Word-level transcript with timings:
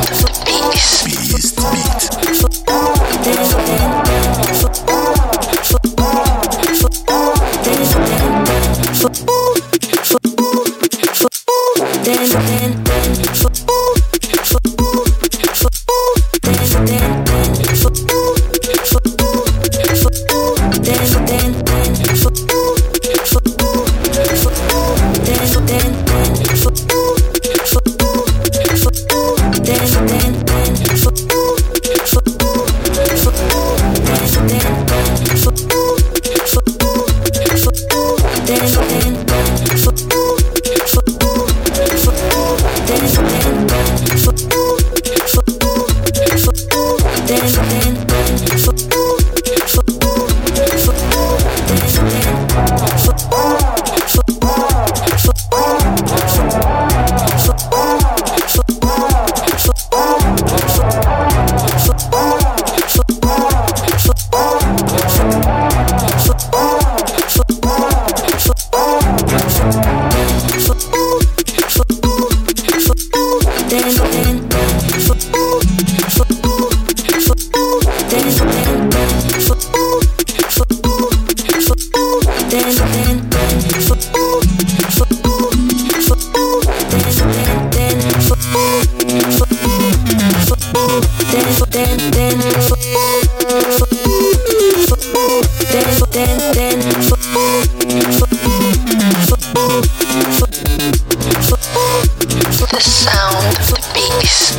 bass. 103.60 104.56